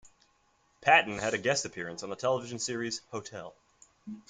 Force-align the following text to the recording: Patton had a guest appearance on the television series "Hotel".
Patton 0.81 1.19
had 1.19 1.35
a 1.35 1.37
guest 1.37 1.63
appearance 1.63 2.01
on 2.01 2.09
the 2.09 2.15
television 2.15 2.57
series 2.57 3.01
"Hotel". 3.11 3.53